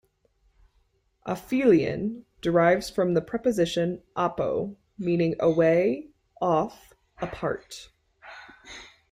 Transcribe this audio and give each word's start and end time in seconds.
"Aphelion" 1.27 2.25
derives 2.41 2.89
from 2.89 3.13
the 3.13 3.21
preposition 3.21 4.01
"apo", 4.15 4.75
meaning 4.97 5.35
"away, 5.39 6.09
off, 6.41 6.95
apart". 7.21 7.91